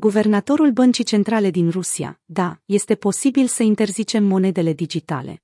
Guvernatorul 0.00 0.70
Băncii 0.70 1.04
Centrale 1.04 1.50
din 1.50 1.70
Rusia, 1.70 2.20
da, 2.24 2.60
este 2.64 2.94
posibil 2.94 3.46
să 3.46 3.62
interzicem 3.62 4.24
monedele 4.24 4.72
digitale. 4.72 5.42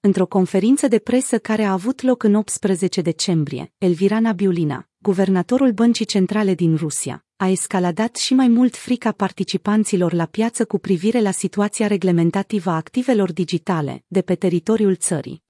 Într-o 0.00 0.26
conferință 0.26 0.88
de 0.88 0.98
presă 0.98 1.38
care 1.38 1.62
a 1.62 1.72
avut 1.72 2.02
loc 2.02 2.22
în 2.22 2.34
18 2.34 3.00
decembrie, 3.00 3.72
Elvira 3.78 4.20
Nabiulina, 4.20 4.88
guvernatorul 4.98 5.72
Băncii 5.72 6.04
Centrale 6.04 6.54
din 6.54 6.76
Rusia, 6.76 7.24
a 7.36 7.48
escaladat 7.48 8.16
și 8.16 8.34
mai 8.34 8.48
mult 8.48 8.76
frica 8.76 9.12
participanților 9.12 10.12
la 10.12 10.26
piață 10.26 10.64
cu 10.64 10.78
privire 10.78 11.20
la 11.20 11.30
situația 11.30 11.86
reglementativă 11.86 12.70
a 12.70 12.76
activelor 12.76 13.32
digitale 13.32 14.04
de 14.06 14.22
pe 14.22 14.34
teritoriul 14.34 14.96
țării. 14.96 15.42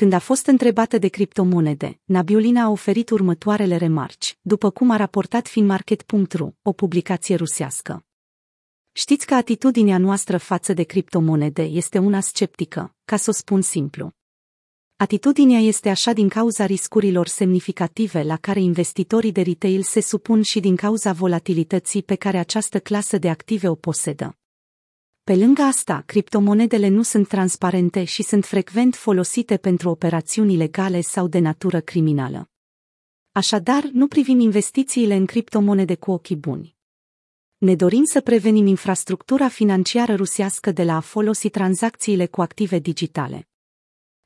Când 0.00 0.12
a 0.12 0.18
fost 0.18 0.46
întrebată 0.46 0.98
de 0.98 1.08
criptomonede, 1.08 2.00
Nabiulina 2.04 2.62
a 2.62 2.68
oferit 2.68 3.10
următoarele 3.10 3.76
remarci, 3.76 4.38
după 4.40 4.70
cum 4.70 4.90
a 4.90 4.96
raportat 4.96 5.48
finmarket.ru, 5.48 6.56
o 6.62 6.72
publicație 6.72 7.34
rusească. 7.34 8.04
Știți 8.92 9.26
că 9.26 9.34
atitudinea 9.34 9.98
noastră 9.98 10.36
față 10.36 10.72
de 10.72 10.82
criptomonede 10.82 11.62
este 11.62 11.98
una 11.98 12.20
sceptică, 12.20 12.94
ca 13.04 13.16
să 13.16 13.30
o 13.30 13.32
spun 13.32 13.60
simplu. 13.60 14.12
Atitudinea 14.96 15.58
este 15.58 15.88
așa 15.88 16.12
din 16.12 16.28
cauza 16.28 16.66
riscurilor 16.66 17.26
semnificative 17.26 18.22
la 18.22 18.36
care 18.36 18.60
investitorii 18.60 19.32
de 19.32 19.42
retail 19.42 19.82
se 19.82 20.00
supun 20.00 20.42
și 20.42 20.60
din 20.60 20.76
cauza 20.76 21.12
volatilității 21.12 22.02
pe 22.02 22.14
care 22.14 22.38
această 22.38 22.78
clasă 22.80 23.18
de 23.18 23.28
active 23.28 23.68
o 23.68 23.74
posedă. 23.74 24.39
Pe 25.30 25.36
lângă 25.36 25.62
asta, 25.62 26.02
criptomonedele 26.06 26.88
nu 26.88 27.02
sunt 27.02 27.28
transparente 27.28 28.04
și 28.04 28.22
sunt 28.22 28.44
frecvent 28.44 28.94
folosite 28.94 29.56
pentru 29.56 29.88
operațiuni 29.88 30.52
ilegale 30.52 31.00
sau 31.00 31.28
de 31.28 31.38
natură 31.38 31.80
criminală. 31.80 32.50
Așadar, 33.32 33.84
nu 33.92 34.06
privim 34.06 34.40
investițiile 34.40 35.14
în 35.14 35.26
criptomonede 35.26 35.94
cu 35.94 36.10
ochii 36.10 36.36
buni. 36.36 36.76
Ne 37.58 37.74
dorim 37.74 38.04
să 38.04 38.20
prevenim 38.20 38.66
infrastructura 38.66 39.48
financiară 39.48 40.14
rusească 40.14 40.72
de 40.72 40.84
la 40.84 40.96
a 40.96 41.00
folosi 41.00 41.48
tranzacțiile 41.48 42.26
cu 42.26 42.40
active 42.40 42.78
digitale. 42.78 43.48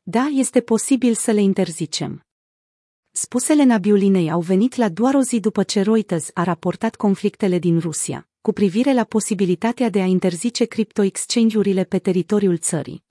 Da, 0.03 0.25
este 0.33 0.61
posibil 0.61 1.15
să 1.15 1.31
le 1.31 1.41
interzicem. 1.41 2.21
Spusele 3.11 3.65
Nabiulinei 3.65 4.31
au 4.31 4.41
venit 4.41 4.75
la 4.75 4.89
doar 4.89 5.15
o 5.15 5.23
zi 5.23 5.41
după 5.41 5.63
ce 5.63 5.83
Reuters 5.83 6.31
a 6.35 6.43
raportat 6.43 6.97
conflictele 6.97 7.59
din 7.59 7.79
Rusia, 7.79 8.29
cu 8.45 8.53
privire 8.53 8.93
la 8.93 9.05
posibilitatea 9.05 9.89
de 9.89 10.01
a 10.01 10.05
interzice 10.05 10.65
crypto-exchange-urile 10.65 11.85
pe 11.85 11.99
teritoriul 11.99 12.59
țării. 12.59 13.05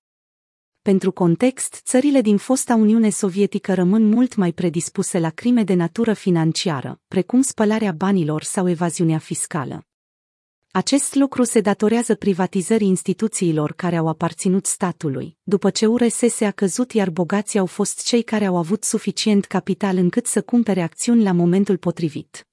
Pentru 0.81 1.11
context, 1.11 1.81
țările 1.85 2.21
din 2.21 2.37
fosta 2.37 2.75
Uniune 2.75 3.09
Sovietică 3.09 3.73
rămân 3.73 4.09
mult 4.09 4.35
mai 4.35 4.51
predispuse 4.51 5.19
la 5.19 5.29
crime 5.29 5.63
de 5.63 5.73
natură 5.73 6.13
financiară, 6.13 7.01
precum 7.07 7.41
spălarea 7.41 7.91
banilor 7.91 8.43
sau 8.43 8.69
evaziunea 8.69 9.17
fiscală. 9.17 9.85
Acest 10.71 11.15
lucru 11.15 11.43
se 11.43 11.61
datorează 11.61 12.15
privatizării 12.15 12.87
instituțiilor 12.87 13.71
care 13.71 13.95
au 13.95 14.07
aparținut 14.07 14.65
statului, 14.65 15.37
după 15.43 15.69
ce 15.69 15.85
URSS 15.85 16.41
a 16.41 16.51
căzut 16.51 16.91
iar 16.91 17.09
bogații 17.09 17.59
au 17.59 17.65
fost 17.65 18.05
cei 18.05 18.21
care 18.21 18.45
au 18.45 18.57
avut 18.57 18.83
suficient 18.83 19.45
capital 19.45 19.97
încât 19.97 20.25
să 20.25 20.41
cumpere 20.41 20.81
acțiuni 20.81 21.23
la 21.23 21.31
momentul 21.31 21.77
potrivit. 21.77 22.47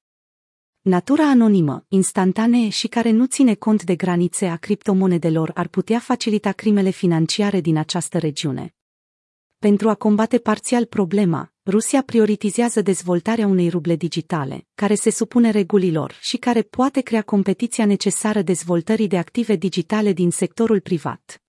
Natura 0.83 1.29
anonimă, 1.29 1.85
instantanee 1.89 2.69
și 2.69 2.89
care 2.89 3.11
nu 3.11 3.27
ține 3.27 3.55
cont 3.55 3.83
de 3.83 3.97
granițe 3.97 4.47
a 4.47 4.57
criptomonedelor 4.57 5.51
ar 5.55 5.69
putea 5.69 5.99
facilita 5.99 6.53
crimele 6.53 6.91
financiare 6.91 7.61
din 7.61 7.77
această 7.77 8.19
regiune. 8.19 8.75
Pentru 9.59 9.89
a 9.89 9.95
combate 9.95 10.39
parțial 10.39 10.85
problema, 10.85 11.53
Rusia 11.67 12.03
prioritizează 12.03 12.81
dezvoltarea 12.81 13.47
unei 13.47 13.69
ruble 13.69 13.97
digitale, 13.97 14.67
care 14.75 14.95
se 14.95 15.11
supune 15.11 15.51
regulilor 15.51 16.19
și 16.21 16.37
care 16.37 16.63
poate 16.63 17.01
crea 17.01 17.23
competiția 17.23 17.87
necesară 17.87 18.43
dezvoltării 18.43 19.09
de 19.09 19.19
active 19.19 19.57
digitale 19.57 20.13
din 20.13 20.31
sectorul 20.31 20.81
privat. 20.81 21.43